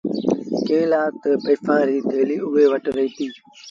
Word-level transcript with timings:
ڪݩهݩ 0.67 0.89
لآ 0.91 1.01
تا 1.21 1.31
پئيسآݩ 1.43 1.85
ريٚ 1.87 2.05
ٿيليٚ 2.09 2.43
اُئي 2.47 2.65
وٽ 2.71 2.85
رهيتي۔ 2.95 3.27